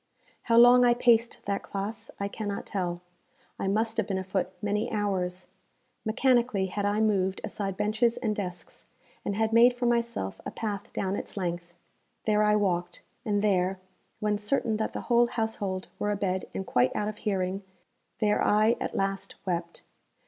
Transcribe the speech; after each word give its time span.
How 0.49 0.57
long 0.57 0.83
I 0.83 0.95
paced 0.95 1.45
that 1.45 1.61
classe, 1.61 2.09
I 2.19 2.27
cannot 2.27 2.65
tell; 2.65 3.01
I 3.59 3.67
must 3.67 3.97
have 3.97 4.07
been 4.07 4.17
afoot 4.17 4.49
many 4.59 4.91
hours. 4.91 5.45
Mechanically 6.05 6.65
had 6.65 6.85
I 6.85 6.99
moved 6.99 7.39
aside 7.43 7.77
benches 7.77 8.17
and 8.17 8.35
desks, 8.35 8.87
and 9.23 9.35
had 9.35 9.53
made 9.53 9.75
for 9.75 9.85
myself 9.85 10.41
a 10.43 10.49
path 10.49 10.91
down 10.91 11.15
its 11.15 11.37
length. 11.37 11.75
There 12.25 12.41
I 12.41 12.55
walked, 12.55 13.03
and 13.25 13.43
there, 13.43 13.77
when 14.19 14.39
certain 14.39 14.77
that 14.77 14.93
the 14.93 15.01
whole 15.01 15.27
household 15.27 15.87
were 15.99 16.09
abed 16.09 16.47
and 16.51 16.65
quite 16.65 16.95
out 16.95 17.07
of 17.07 17.17
hearing, 17.19 17.61
there 18.17 18.41
I 18.43 18.77
at 18.81 18.95
last 18.97 19.35
wept. 19.45 19.83